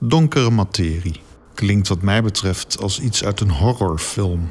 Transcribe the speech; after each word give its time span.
Donkere 0.00 0.50
materie 0.50 1.20
klinkt 1.54 1.88
wat 1.88 2.02
mij 2.02 2.22
betreft 2.22 2.80
als 2.80 3.00
iets 3.00 3.24
uit 3.24 3.40
een 3.40 3.50
horrorfilm. 3.50 4.48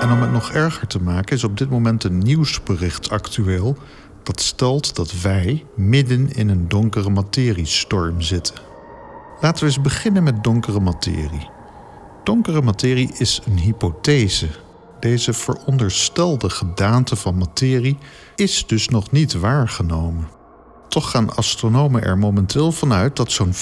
En 0.00 0.12
om 0.12 0.20
het 0.20 0.32
nog 0.32 0.52
erger 0.52 0.86
te 0.86 1.02
maken 1.02 1.36
is 1.36 1.44
op 1.44 1.58
dit 1.58 1.70
moment 1.70 2.04
een 2.04 2.18
nieuwsbericht 2.18 3.10
actueel 3.10 3.76
dat 4.22 4.40
stelt 4.40 4.96
dat 4.96 5.20
wij 5.20 5.64
midden 5.74 6.32
in 6.32 6.48
een 6.48 6.68
donkere 6.68 7.10
materiestorm 7.10 8.20
zitten. 8.20 8.54
Laten 9.40 9.60
we 9.60 9.66
eens 9.66 9.80
beginnen 9.80 10.22
met 10.22 10.44
donkere 10.44 10.80
materie. 10.80 11.48
Donkere 12.24 12.62
materie 12.62 13.10
is 13.18 13.40
een 13.44 13.58
hypothese. 13.58 14.48
Deze 15.00 15.32
veronderstelde 15.32 16.50
gedaante 16.50 17.16
van 17.16 17.38
materie 17.38 17.98
is 18.34 18.66
dus 18.66 18.88
nog 18.88 19.10
niet 19.10 19.32
waargenomen. 19.32 20.28
Toch 20.88 21.10
gaan 21.10 21.36
astronomen 21.36 22.02
er 22.02 22.18
momenteel 22.18 22.72
vanuit 22.72 23.16
dat 23.16 23.32
zo'n 23.32 23.54
85% 23.54 23.58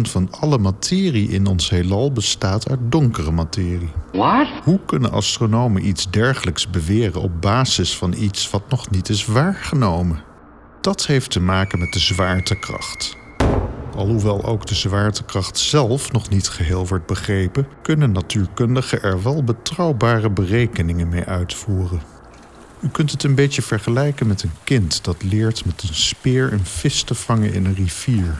van 0.00 0.28
alle 0.30 0.58
materie 0.58 1.28
in 1.28 1.46
ons 1.46 1.70
heelal 1.70 2.12
bestaat 2.12 2.68
uit 2.68 2.80
donkere 2.82 3.30
materie. 3.30 3.92
What? 4.12 4.48
Hoe 4.64 4.80
kunnen 4.86 5.12
astronomen 5.12 5.86
iets 5.86 6.10
dergelijks 6.10 6.70
beweren 6.70 7.20
op 7.20 7.40
basis 7.40 7.96
van 7.96 8.12
iets 8.12 8.50
wat 8.50 8.62
nog 8.68 8.90
niet 8.90 9.08
is 9.08 9.26
waargenomen? 9.26 10.22
Dat 10.80 11.06
heeft 11.06 11.30
te 11.30 11.40
maken 11.40 11.78
met 11.78 11.92
de 11.92 11.98
zwaartekracht. 11.98 13.16
Alhoewel 13.96 14.44
ook 14.44 14.66
de 14.66 14.74
zwaartekracht 14.74 15.58
zelf 15.58 16.12
nog 16.12 16.28
niet 16.28 16.48
geheel 16.48 16.86
wordt 16.86 17.06
begrepen, 17.06 17.66
kunnen 17.82 18.12
natuurkundigen 18.12 19.02
er 19.02 19.22
wel 19.22 19.44
betrouwbare 19.44 20.30
berekeningen 20.30 21.08
mee 21.08 21.24
uitvoeren. 21.24 22.15
U 22.80 22.88
kunt 22.88 23.10
het 23.10 23.22
een 23.22 23.34
beetje 23.34 23.62
vergelijken 23.62 24.26
met 24.26 24.42
een 24.42 24.54
kind 24.64 25.04
dat 25.04 25.22
leert 25.22 25.64
met 25.64 25.82
een 25.82 25.94
speer 25.94 26.52
een 26.52 26.66
vis 26.66 27.02
te 27.02 27.14
vangen 27.14 27.52
in 27.52 27.64
een 27.64 27.74
rivier. 27.74 28.38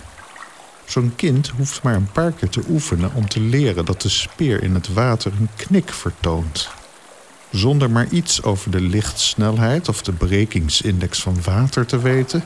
Zo'n 0.84 1.12
kind 1.16 1.48
hoeft 1.48 1.82
maar 1.82 1.94
een 1.94 2.12
paar 2.12 2.32
keer 2.32 2.48
te 2.48 2.62
oefenen 2.68 3.14
om 3.14 3.28
te 3.28 3.40
leren 3.40 3.84
dat 3.84 4.02
de 4.02 4.08
speer 4.08 4.62
in 4.62 4.74
het 4.74 4.92
water 4.92 5.32
een 5.38 5.48
knik 5.56 5.92
vertoont. 5.92 6.68
Zonder 7.50 7.90
maar 7.90 8.08
iets 8.08 8.42
over 8.42 8.70
de 8.70 8.80
lichtsnelheid 8.80 9.88
of 9.88 10.02
de 10.02 10.12
brekingsindex 10.12 11.22
van 11.22 11.42
water 11.44 11.86
te 11.86 11.98
weten, 11.98 12.44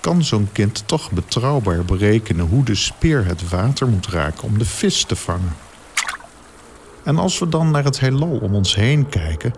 kan 0.00 0.24
zo'n 0.24 0.48
kind 0.52 0.82
toch 0.86 1.10
betrouwbaar 1.10 1.84
berekenen 1.84 2.46
hoe 2.46 2.64
de 2.64 2.74
speer 2.74 3.24
het 3.24 3.48
water 3.48 3.88
moet 3.88 4.06
raken 4.06 4.44
om 4.44 4.58
de 4.58 4.64
vis 4.64 5.04
te 5.04 5.16
vangen. 5.16 5.56
En 7.04 7.18
als 7.18 7.38
we 7.38 7.48
dan 7.48 7.70
naar 7.70 7.84
het 7.84 8.00
heelal 8.00 8.38
om 8.42 8.54
ons 8.54 8.74
heen 8.74 9.08
kijken, 9.08 9.54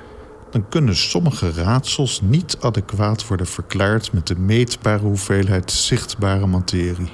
dan 0.56 0.68
kunnen 0.68 0.96
sommige 0.96 1.52
raadsels 1.52 2.20
niet 2.20 2.56
adequaat 2.60 3.26
worden 3.26 3.46
verklaard 3.46 4.12
met 4.12 4.26
de 4.26 4.38
meetbare 4.38 5.02
hoeveelheid 5.02 5.70
zichtbare 5.72 6.46
materie. 6.46 7.12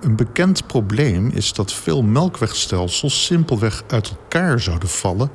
Een 0.00 0.16
bekend 0.16 0.66
probleem 0.66 1.30
is 1.34 1.52
dat 1.52 1.72
veel 1.72 2.02
melkwegstelsels 2.02 3.24
simpelweg 3.24 3.82
uit 3.86 4.10
elkaar 4.10 4.60
zouden 4.60 4.88
vallen 4.88 5.30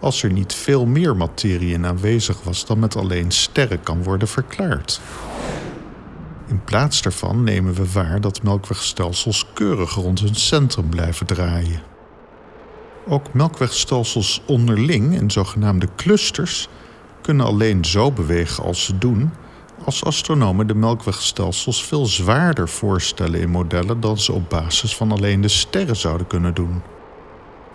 als 0.00 0.22
er 0.22 0.32
niet 0.32 0.54
veel 0.54 0.86
meer 0.86 1.16
materie 1.16 1.72
in 1.72 1.86
aanwezig 1.86 2.42
was 2.42 2.66
dan 2.66 2.78
met 2.78 2.96
alleen 2.96 3.30
sterren 3.30 3.82
kan 3.82 4.02
worden 4.02 4.28
verklaard. 4.28 5.00
In 6.46 6.64
plaats 6.64 7.02
daarvan 7.02 7.44
nemen 7.44 7.74
we 7.74 7.92
waar 7.92 8.20
dat 8.20 8.42
melkwegstelsels 8.42 9.46
keurig 9.54 9.94
rond 9.94 10.20
hun 10.20 10.34
centrum 10.34 10.88
blijven 10.88 11.26
draaien. 11.26 11.97
Ook 13.08 13.32
melkwegstelsels 13.32 14.42
onderling 14.46 15.14
in 15.14 15.30
zogenaamde 15.30 15.88
clusters 15.96 16.68
kunnen 17.22 17.46
alleen 17.46 17.84
zo 17.84 18.12
bewegen 18.12 18.64
als 18.64 18.84
ze 18.84 18.98
doen 18.98 19.30
als 19.84 20.04
astronomen 20.04 20.66
de 20.66 20.74
melkwegstelsels 20.74 21.84
veel 21.84 22.06
zwaarder 22.06 22.68
voorstellen 22.68 23.40
in 23.40 23.50
modellen 23.50 24.00
dan 24.00 24.18
ze 24.18 24.32
op 24.32 24.50
basis 24.50 24.96
van 24.96 25.12
alleen 25.12 25.40
de 25.40 25.48
sterren 25.48 25.96
zouden 25.96 26.26
kunnen 26.26 26.54
doen. 26.54 26.82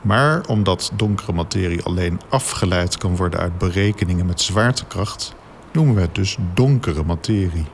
Maar 0.02 0.48
omdat 0.48 0.92
donkere 0.96 1.32
materie 1.32 1.84
alleen 1.84 2.22
afgeleid 2.30 2.98
kan 2.98 3.16
worden 3.16 3.40
uit 3.40 3.58
berekeningen 3.58 4.26
met 4.26 4.42
zwaartekracht, 4.42 5.34
noemen 5.72 5.96
we 5.96 6.02
het 6.02 6.16
dus 6.16 6.38
donkere 6.54 7.04
materie. 7.04 7.66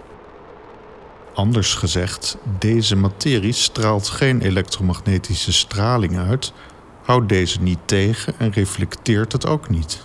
Anders 1.34 1.74
gezegd, 1.74 2.38
deze 2.59 2.96
materie 2.96 3.53
straalt 3.53 4.08
geen 4.08 4.41
elektromagnetische 4.41 5.53
straling 5.53 6.18
uit, 6.18 6.53
houdt 7.09 7.30
deze 7.30 7.62
niet 7.62 7.80
tegen 7.86 8.34
en 8.38 8.52
reflecteert 8.52 9.31
het 9.31 9.47
ook 9.47 9.70
niet. 9.70 10.02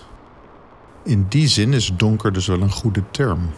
In 1.03 1.27
die 1.29 1.49
zin 1.49 1.73
is 1.73 1.93
donker 1.97 2.33
dus 2.33 2.47
wel 2.47 2.61
een 2.61 2.71
goede 2.71 3.03
term. 3.11 3.51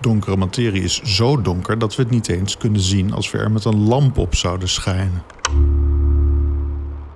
Donkere 0.00 0.36
materie 0.36 0.82
is 0.82 1.02
zo 1.02 1.42
donker 1.42 1.78
dat 1.78 1.96
we 1.96 2.02
het 2.02 2.10
niet 2.10 2.28
eens 2.28 2.56
kunnen 2.56 2.80
zien 2.80 3.12
als 3.12 3.30
we 3.30 3.38
er 3.38 3.50
met 3.50 3.64
een 3.64 3.88
lamp 3.88 4.18
op 4.18 4.34
zouden 4.34 4.68
schijnen. 4.68 5.22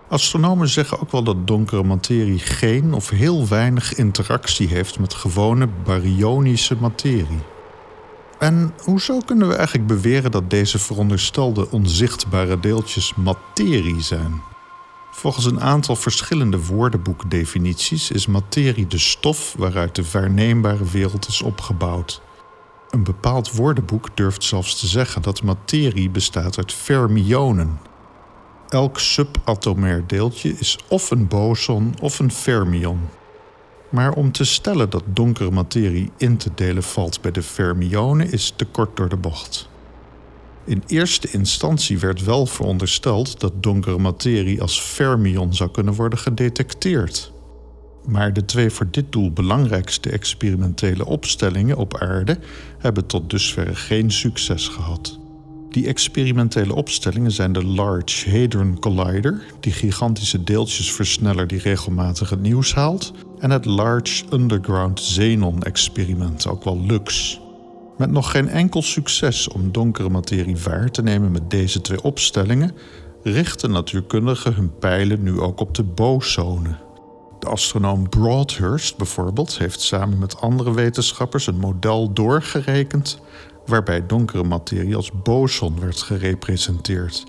Astronomen 0.09 0.69
zeggen 0.69 1.01
ook 1.01 1.11
wel 1.11 1.23
dat 1.23 1.47
donkere 1.47 1.83
materie 1.83 2.39
geen 2.39 2.93
of 2.93 3.09
heel 3.09 3.49
weinig 3.49 3.95
interactie 3.95 4.69
heeft 4.69 4.99
met 4.99 5.15
gewone 5.15 5.69
baryonische 5.85 6.77
materie. 6.77 7.43
En 8.39 8.73
hoezo 8.85 9.19
kunnen 9.19 9.49
we 9.49 9.55
eigenlijk 9.55 9.87
beweren 9.87 10.31
dat 10.31 10.51
deze 10.51 10.79
veronderstelde 10.79 11.71
onzichtbare 11.71 12.61
deeltjes 12.61 13.15
materie 13.15 14.01
zijn? 14.01 14.43
Volgens 15.11 15.45
een 15.45 15.61
aantal 15.61 15.97
verschillende 15.97 16.65
woordenboekdefinities 16.65 18.11
is 18.11 18.27
materie 18.27 18.87
de 18.87 18.99
stof 18.99 19.55
waaruit 19.59 19.95
de 19.95 20.11
waarneembare 20.13 20.85
wereld 20.85 21.29
is 21.29 21.43
opgebouwd. 21.43 22.23
Een 22.91 23.05
bepaald 23.05 23.53
woordenboek 23.53 24.09
durft 24.15 24.45
zelfs 24.45 24.81
te 24.81 24.87
zeggen 24.87 25.23
dat 25.23 25.43
materie 25.43 26.11
bestaat 26.11 26.59
uit 26.59 26.73
fermionen. 26.73 27.81
Elk 28.69 28.99
subatomair 28.99 30.07
deeltje 30.07 30.55
is 30.59 30.79
of 30.89 31.11
een 31.11 31.29
boson 31.29 31.95
of 32.01 32.19
een 32.19 32.33
fermion. 32.33 33.01
Maar 33.89 34.13
om 34.13 34.33
te 34.33 34.45
stellen 34.45 34.91
dat 34.91 35.03
donkere 35.07 35.51
materie 35.51 36.11
in 36.17 36.37
te 36.37 36.51
delen 36.55 36.83
valt 36.83 37.21
bij 37.21 37.31
de 37.31 37.43
fermionen 37.43 38.33
is 38.33 38.53
te 38.57 38.65
kort 38.65 38.97
door 38.97 39.09
de 39.09 39.17
bocht. 39.17 39.70
In 40.65 40.83
eerste 40.87 41.29
instantie 41.31 41.99
werd 41.99 42.25
wel 42.25 42.47
verondersteld 42.47 43.41
dat 43.41 43.63
donkere 43.63 43.99
materie 43.99 44.61
als 44.61 44.81
fermion 44.81 45.55
zou 45.55 45.71
kunnen 45.71 45.95
worden 45.95 46.19
gedetecteerd. 46.19 47.33
Maar 48.07 48.33
de 48.33 48.45
twee 48.45 48.71
voor 48.71 48.87
dit 48.91 49.13
doel 49.13 49.33
belangrijkste 49.33 50.11
experimentele 50.11 51.07
opstellingen 51.07 51.77
op 51.77 51.97
aarde 51.97 52.39
hebben 52.79 53.07
tot 53.07 53.31
dusver 53.31 53.77
geen 53.77 54.11
succes 54.11 54.69
gehad. 54.69 55.19
Die 55.71 55.87
experimentele 55.87 56.75
opstellingen 56.75 57.33
zijn 57.33 57.53
de 57.53 57.65
Large 57.65 58.31
Hadron 58.31 58.79
Collider, 58.79 59.43
die 59.61 59.73
gigantische 59.73 60.45
deeltjesversneller 60.45 61.47
die 61.47 61.59
regelmatig 61.59 62.31
het 62.31 62.41
nieuws 62.41 62.75
haalt, 62.75 63.13
en 63.39 63.51
het 63.51 63.65
Large 63.65 64.25
Underground 64.33 65.01
Xenon 65.01 65.63
experiment, 65.63 66.47
ook 66.47 66.65
wel 66.65 66.81
LUX. 66.87 67.40
Met 68.01 68.11
nog 68.11 68.31
geen 68.31 68.49
enkel 68.49 68.83
succes 68.83 69.49
om 69.49 69.73
donkere 69.73 70.09
materie 70.09 70.57
waar 70.57 70.91
te 70.91 71.03
nemen 71.03 71.33
met 71.33 71.51
deze 71.51 71.81
twee 71.81 72.03
opstellingen, 72.03 72.73
richten 73.23 73.71
natuurkundigen 73.71 74.55
hun 74.55 74.79
pijlen 74.79 75.23
nu 75.23 75.41
ook 75.41 75.61
op 75.61 75.75
de 75.75 75.83
bosonen. 75.83 76.79
De 77.39 77.47
astronoom 77.47 78.09
Broadhurst 78.09 78.97
bijvoorbeeld 78.97 79.59
heeft 79.59 79.81
samen 79.81 80.19
met 80.19 80.41
andere 80.41 80.75
wetenschappers 80.75 81.47
een 81.47 81.59
model 81.59 82.13
doorgerekend 82.13 83.21
waarbij 83.67 84.07
donkere 84.07 84.45
materie 84.45 84.97
als 84.97 85.11
boson 85.23 85.81
werd 85.81 86.03
gerepresenteerd. 86.03 87.25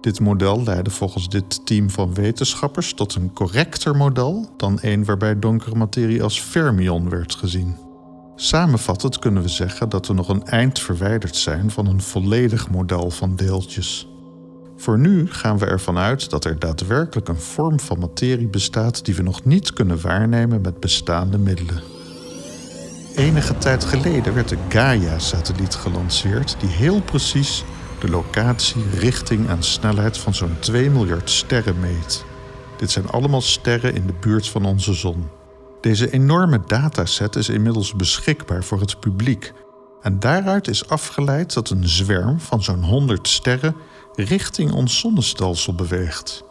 Dit 0.00 0.20
model 0.20 0.62
leidde 0.62 0.90
volgens 0.90 1.28
dit 1.28 1.66
team 1.66 1.90
van 1.90 2.14
wetenschappers 2.14 2.94
tot 2.94 3.14
een 3.14 3.32
correcter 3.32 3.96
model 3.96 4.48
dan 4.56 4.78
een 4.80 5.04
waarbij 5.04 5.38
donkere 5.38 5.74
materie 5.74 6.22
als 6.22 6.40
fermion 6.40 7.08
werd 7.08 7.34
gezien. 7.34 7.83
Samenvattend 8.36 9.18
kunnen 9.18 9.42
we 9.42 9.48
zeggen 9.48 9.88
dat 9.88 10.06
we 10.06 10.14
nog 10.14 10.28
een 10.28 10.44
eind 10.44 10.78
verwijderd 10.78 11.36
zijn 11.36 11.70
van 11.70 11.86
een 11.86 12.02
volledig 12.02 12.70
model 12.70 13.10
van 13.10 13.36
deeltjes. 13.36 14.08
Voor 14.76 14.98
nu 14.98 15.30
gaan 15.30 15.58
we 15.58 15.66
ervan 15.66 15.98
uit 15.98 16.30
dat 16.30 16.44
er 16.44 16.58
daadwerkelijk 16.58 17.28
een 17.28 17.40
vorm 17.40 17.80
van 17.80 17.98
materie 17.98 18.48
bestaat 18.48 19.04
die 19.04 19.14
we 19.14 19.22
nog 19.22 19.44
niet 19.44 19.72
kunnen 19.72 20.00
waarnemen 20.00 20.60
met 20.60 20.80
bestaande 20.80 21.38
middelen. 21.38 21.82
Enige 23.16 23.58
tijd 23.58 23.84
geleden 23.84 24.34
werd 24.34 24.48
de 24.48 24.58
Gaia-satelliet 24.68 25.74
gelanceerd, 25.74 26.56
die 26.60 26.68
heel 26.68 27.00
precies 27.00 27.64
de 28.00 28.08
locatie, 28.08 28.82
richting 28.98 29.48
en 29.48 29.62
snelheid 29.62 30.18
van 30.18 30.34
zo'n 30.34 30.56
2 30.58 30.90
miljard 30.90 31.30
sterren 31.30 31.80
meet. 31.80 32.24
Dit 32.76 32.90
zijn 32.90 33.08
allemaal 33.08 33.40
sterren 33.40 33.94
in 33.94 34.06
de 34.06 34.14
buurt 34.20 34.48
van 34.48 34.64
onze 34.64 34.92
zon. 34.92 35.28
Deze 35.84 36.10
enorme 36.10 36.60
dataset 36.66 37.36
is 37.36 37.48
inmiddels 37.48 37.94
beschikbaar 37.94 38.64
voor 38.64 38.80
het 38.80 39.00
publiek. 39.00 39.52
En 40.02 40.18
daaruit 40.18 40.68
is 40.68 40.88
afgeleid 40.88 41.54
dat 41.54 41.70
een 41.70 41.88
zwerm 41.88 42.40
van 42.40 42.62
zo'n 42.62 42.84
100 42.84 43.28
sterren 43.28 43.76
richting 44.14 44.72
ons 44.72 44.98
zonnestelsel 44.98 45.74
beweegt. 45.74 46.44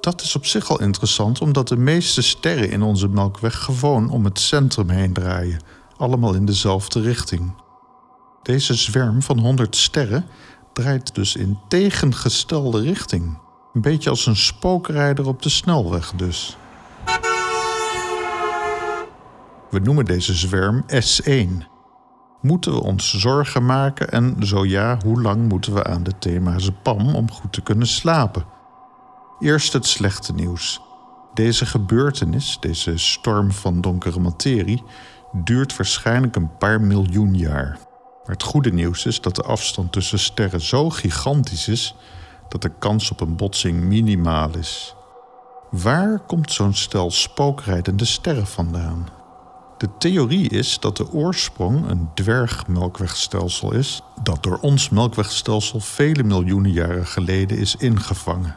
Dat 0.00 0.20
is 0.20 0.36
op 0.36 0.46
zich 0.46 0.70
al 0.70 0.80
interessant 0.80 1.40
omdat 1.40 1.68
de 1.68 1.76
meeste 1.76 2.22
sterren 2.22 2.70
in 2.70 2.82
onze 2.82 3.08
melkweg 3.08 3.58
gewoon 3.58 4.10
om 4.10 4.24
het 4.24 4.38
centrum 4.38 4.88
heen 4.88 5.12
draaien, 5.12 5.62
allemaal 5.96 6.34
in 6.34 6.44
dezelfde 6.44 7.00
richting. 7.00 7.54
Deze 8.42 8.74
zwerm 8.74 9.22
van 9.22 9.38
100 9.38 9.76
sterren 9.76 10.26
draait 10.72 11.14
dus 11.14 11.36
in 11.36 11.58
tegengestelde 11.68 12.80
richting. 12.80 13.38
Een 13.74 13.80
beetje 13.80 14.10
als 14.10 14.26
een 14.26 14.36
spookrijder 14.36 15.26
op 15.26 15.42
de 15.42 15.48
snelweg 15.48 16.12
dus. 16.16 16.56
We 19.72 19.78
noemen 19.78 20.04
deze 20.04 20.34
zwerm 20.34 20.84
S1. 20.86 21.48
Moeten 22.40 22.72
we 22.72 22.82
ons 22.82 23.18
zorgen 23.18 23.66
maken 23.66 24.10
en 24.10 24.36
zo 24.40 24.64
ja, 24.64 24.98
hoe 25.04 25.22
lang 25.22 25.48
moeten 25.48 25.74
we 25.74 25.84
aan 25.84 26.02
de 26.02 26.18
thema's 26.18 26.70
PAM 26.82 27.14
om 27.14 27.30
goed 27.30 27.52
te 27.52 27.60
kunnen 27.60 27.86
slapen? 27.86 28.44
Eerst 29.38 29.72
het 29.72 29.86
slechte 29.86 30.32
nieuws. 30.34 30.80
Deze 31.34 31.66
gebeurtenis, 31.66 32.56
deze 32.60 32.98
storm 32.98 33.52
van 33.52 33.80
donkere 33.80 34.20
materie, 34.20 34.82
duurt 35.32 35.76
waarschijnlijk 35.76 36.36
een 36.36 36.56
paar 36.56 36.80
miljoen 36.80 37.34
jaar. 37.34 37.78
Maar 38.22 38.34
het 38.34 38.42
goede 38.42 38.72
nieuws 38.72 39.06
is 39.06 39.20
dat 39.20 39.36
de 39.36 39.42
afstand 39.42 39.92
tussen 39.92 40.18
sterren 40.18 40.60
zo 40.60 40.90
gigantisch 40.90 41.68
is 41.68 41.94
dat 42.48 42.62
de 42.62 42.72
kans 42.78 43.10
op 43.10 43.20
een 43.20 43.36
botsing 43.36 43.80
minimaal 43.80 44.56
is. 44.58 44.94
Waar 45.70 46.20
komt 46.26 46.52
zo'n 46.52 46.74
stel 46.74 47.10
spookrijdende 47.10 48.04
sterren 48.04 48.46
vandaan? 48.46 49.20
De 49.82 49.88
theorie 49.98 50.48
is 50.48 50.78
dat 50.80 50.96
de 50.96 51.12
oorsprong 51.12 51.88
een 51.88 52.08
dwergmelkwegstelsel 52.14 53.72
is 53.72 54.02
dat 54.22 54.42
door 54.42 54.58
ons 54.60 54.88
melkwegstelsel 54.88 55.80
vele 55.80 56.22
miljoenen 56.22 56.72
jaren 56.72 57.06
geleden 57.06 57.58
is 57.58 57.76
ingevangen. 57.76 58.56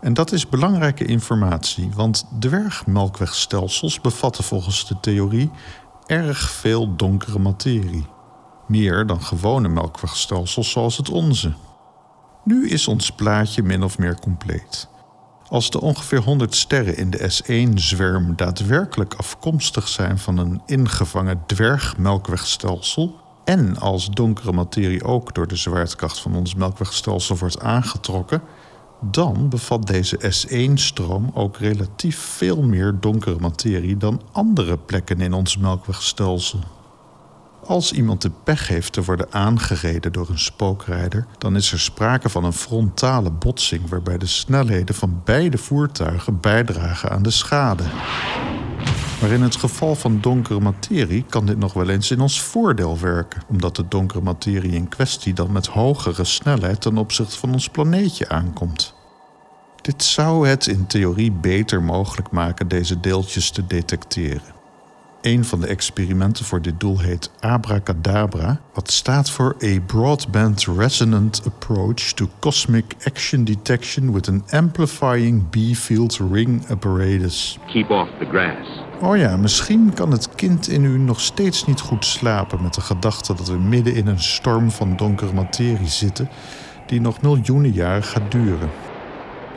En 0.00 0.14
dat 0.14 0.32
is 0.32 0.48
belangrijke 0.48 1.04
informatie, 1.04 1.90
want 1.94 2.26
dwergmelkwegstelsels 2.38 4.00
bevatten 4.00 4.44
volgens 4.44 4.88
de 4.88 5.00
theorie 5.00 5.50
erg 6.06 6.50
veel 6.50 6.96
donkere 6.96 7.38
materie. 7.38 8.06
Meer 8.66 9.06
dan 9.06 9.22
gewone 9.22 9.68
melkwegstelsels 9.68 10.70
zoals 10.70 10.96
het 10.96 11.10
onze. 11.10 11.52
Nu 12.44 12.68
is 12.68 12.88
ons 12.88 13.10
plaatje 13.10 13.62
min 13.62 13.82
of 13.82 13.98
meer 13.98 14.18
compleet. 14.18 14.88
Als 15.52 15.70
de 15.70 15.80
ongeveer 15.80 16.18
100 16.18 16.54
sterren 16.54 16.96
in 16.96 17.10
de 17.10 17.30
S1-zwerm 17.30 18.36
daadwerkelijk 18.36 19.14
afkomstig 19.14 19.88
zijn 19.88 20.18
van 20.18 20.38
een 20.38 20.60
ingevangen 20.66 21.42
dwergmelkwegstelsel, 21.46 23.16
en 23.44 23.78
als 23.78 24.10
donkere 24.10 24.52
materie 24.52 25.04
ook 25.04 25.34
door 25.34 25.46
de 25.46 25.56
zwaartekracht 25.56 26.20
van 26.20 26.34
ons 26.34 26.54
melkwegstelsel 26.54 27.36
wordt 27.36 27.60
aangetrokken, 27.60 28.42
dan 29.00 29.48
bevat 29.48 29.86
deze 29.86 30.18
S1-stroom 30.18 31.30
ook 31.34 31.56
relatief 31.56 32.18
veel 32.18 32.62
meer 32.62 32.96
donkere 33.00 33.38
materie 33.40 33.96
dan 33.96 34.22
andere 34.32 34.78
plekken 34.78 35.20
in 35.20 35.32
ons 35.32 35.56
melkwegstelsel. 35.56 36.60
Als 37.66 37.92
iemand 37.92 38.22
de 38.22 38.30
pech 38.44 38.68
heeft 38.68 38.92
te 38.92 39.04
worden 39.04 39.32
aangereden 39.32 40.12
door 40.12 40.28
een 40.28 40.38
spookrijder, 40.38 41.26
dan 41.38 41.56
is 41.56 41.72
er 41.72 41.80
sprake 41.80 42.28
van 42.28 42.44
een 42.44 42.52
frontale 42.52 43.30
botsing 43.30 43.88
waarbij 43.88 44.18
de 44.18 44.26
snelheden 44.26 44.94
van 44.94 45.20
beide 45.24 45.58
voertuigen 45.58 46.40
bijdragen 46.40 47.10
aan 47.10 47.22
de 47.22 47.30
schade. 47.30 47.82
Maar 49.20 49.30
in 49.30 49.42
het 49.42 49.56
geval 49.56 49.94
van 49.94 50.20
donkere 50.20 50.60
materie 50.60 51.24
kan 51.28 51.46
dit 51.46 51.58
nog 51.58 51.72
wel 51.72 51.88
eens 51.88 52.10
in 52.10 52.20
ons 52.20 52.40
voordeel 52.40 52.98
werken, 52.98 53.42
omdat 53.48 53.76
de 53.76 53.88
donkere 53.88 54.20
materie 54.20 54.72
in 54.72 54.88
kwestie 54.88 55.34
dan 55.34 55.52
met 55.52 55.66
hogere 55.66 56.24
snelheid 56.24 56.80
ten 56.80 56.96
opzichte 56.96 57.38
van 57.38 57.52
ons 57.52 57.68
planeetje 57.68 58.28
aankomt. 58.28 58.94
Dit 59.80 60.04
zou 60.04 60.48
het 60.48 60.66
in 60.66 60.86
theorie 60.86 61.32
beter 61.32 61.82
mogelijk 61.82 62.30
maken 62.30 62.68
deze 62.68 63.00
deeltjes 63.00 63.50
te 63.50 63.66
detecteren. 63.66 64.61
Een 65.22 65.44
van 65.44 65.60
de 65.60 65.66
experimenten 65.66 66.44
voor 66.44 66.62
dit 66.62 66.80
doel 66.80 66.98
heet 66.98 67.30
Abracadabra, 67.40 68.60
wat 68.74 68.90
staat 68.90 69.30
voor 69.30 69.56
A 69.64 69.80
Broadband 69.86 70.66
Resonant 70.76 71.42
Approach 71.46 71.94
to 71.94 72.28
Cosmic 72.38 72.94
Action 73.04 73.44
Detection 73.44 74.12
with 74.12 74.28
an 74.28 74.44
Amplifying 74.50 75.48
B-Field 75.50 76.20
Ring 76.32 76.68
Apparatus. 76.68 77.58
Keep 77.66 77.90
off 77.90 78.10
the 78.18 78.24
grass. 78.24 78.82
Oh 79.00 79.16
ja, 79.16 79.36
misschien 79.36 79.94
kan 79.94 80.10
het 80.10 80.34
kind 80.34 80.68
in 80.68 80.84
u 80.84 80.98
nog 80.98 81.20
steeds 81.20 81.66
niet 81.66 81.80
goed 81.80 82.04
slapen 82.04 82.62
met 82.62 82.74
de 82.74 82.80
gedachte 82.80 83.34
dat 83.34 83.48
we 83.48 83.58
midden 83.58 83.94
in 83.94 84.06
een 84.06 84.20
storm 84.20 84.70
van 84.70 84.96
donkere 84.96 85.32
materie 85.32 85.88
zitten 85.88 86.28
die 86.86 87.00
nog 87.00 87.20
miljoenen 87.20 87.72
jaren 87.72 88.04
gaat 88.04 88.30
duren. 88.30 88.70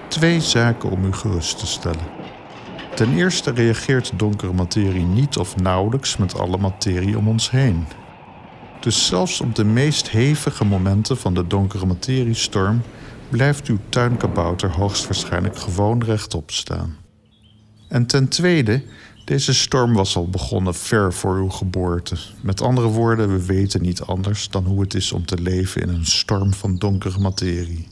Twee 0.08 0.42
zaken 0.42 0.90
om 0.90 1.06
u 1.06 1.14
gerust 1.14 1.60
te 1.60 1.68
stellen. 1.68 2.35
Ten 2.96 3.18
eerste 3.18 3.52
reageert 3.52 4.12
donkere 4.16 4.54
materie 4.54 5.06
niet 5.06 5.38
of 5.38 5.56
nauwelijks 5.56 6.18
met 6.18 6.38
alle 6.38 6.58
materie 6.58 7.18
om 7.18 7.28
ons 7.28 7.52
heen. 7.52 7.86
Dus 8.80 9.06
zelfs 9.06 9.42
op 9.42 9.56
de 9.56 9.64
meest 9.64 10.10
hevige 10.10 10.66
momenten 10.66 11.18
van 11.18 11.34
de 11.34 11.48
donkere 11.48 11.86
materiestorm 11.86 12.82
blijft 13.30 13.68
uw 13.68 13.78
tuinkabouter 13.90 14.72
hoogstwaarschijnlijk 14.72 15.58
gewoon 15.58 16.04
rechtop 16.04 16.52
staan. 16.52 16.98
En 17.88 18.06
ten 18.06 18.28
tweede, 18.28 18.84
deze 19.26 19.54
storm 19.54 19.94
was 19.94 20.16
al 20.16 20.30
begonnen 20.30 20.76
ver 20.76 21.14
voor 21.14 21.36
uw 21.36 21.50
geboorte. 21.50 22.16
Met 22.42 22.62
andere 22.62 22.88
woorden, 22.88 23.30
we 23.30 23.46
weten 23.46 23.82
niet 23.82 24.02
anders 24.02 24.50
dan 24.50 24.66
hoe 24.66 24.82
het 24.82 24.94
is 24.94 25.12
om 25.12 25.26
te 25.26 25.42
leven 25.42 25.82
in 25.82 25.90
een 25.90 26.06
storm 26.06 26.54
van 26.54 26.76
donkere 26.76 27.20
materie. 27.20 27.88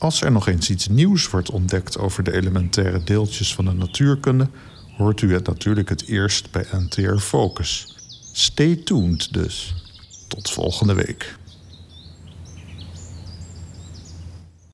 Als 0.00 0.22
er 0.22 0.32
nog 0.32 0.48
eens 0.48 0.70
iets 0.70 0.88
nieuws 0.88 1.30
wordt 1.30 1.50
ontdekt 1.50 1.98
over 1.98 2.22
de 2.22 2.32
elementaire 2.32 3.04
deeltjes 3.04 3.54
van 3.54 3.64
de 3.64 3.72
natuurkunde, 3.72 4.48
hoort 4.96 5.20
u 5.20 5.32
het 5.32 5.46
natuurlijk 5.46 5.88
het 5.88 6.06
eerst 6.06 6.50
bij 6.50 6.66
NTR 6.72 7.16
Focus. 7.16 7.96
Stay 8.32 8.76
tuned 8.76 9.32
dus. 9.32 9.74
Tot 10.28 10.50
volgende 10.50 10.94
week. 10.94 11.36